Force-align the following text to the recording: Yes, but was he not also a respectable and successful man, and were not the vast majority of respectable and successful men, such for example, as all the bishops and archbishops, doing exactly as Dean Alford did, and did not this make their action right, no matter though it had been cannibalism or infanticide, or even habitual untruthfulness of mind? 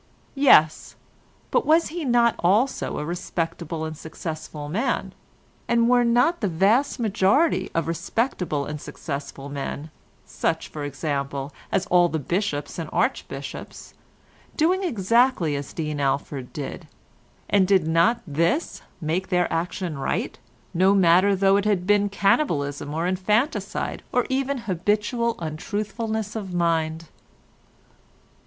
Yes, 0.33 0.95
but 1.51 1.63
was 1.63 1.89
he 1.89 2.03
not 2.05 2.33
also 2.39 2.97
a 2.97 3.05
respectable 3.05 3.85
and 3.85 3.95
successful 3.95 4.67
man, 4.67 5.13
and 5.67 5.87
were 5.87 6.03
not 6.03 6.41
the 6.41 6.47
vast 6.47 6.97
majority 6.99 7.69
of 7.75 7.87
respectable 7.87 8.65
and 8.65 8.81
successful 8.81 9.47
men, 9.47 9.91
such 10.25 10.69
for 10.69 10.83
example, 10.83 11.53
as 11.71 11.85
all 11.85 12.09
the 12.09 12.17
bishops 12.17 12.79
and 12.79 12.89
archbishops, 12.91 13.93
doing 14.57 14.81
exactly 14.83 15.55
as 15.55 15.71
Dean 15.71 15.99
Alford 15.99 16.51
did, 16.51 16.87
and 17.47 17.67
did 17.67 17.87
not 17.87 18.21
this 18.25 18.81
make 19.01 19.27
their 19.29 19.53
action 19.53 19.99
right, 19.99 20.39
no 20.73 20.95
matter 20.95 21.35
though 21.35 21.57
it 21.57 21.65
had 21.65 21.85
been 21.85 22.09
cannibalism 22.09 22.91
or 22.95 23.05
infanticide, 23.05 24.01
or 24.11 24.25
even 24.29 24.57
habitual 24.65 25.35
untruthfulness 25.37 26.35
of 26.35 26.55
mind? 26.55 27.05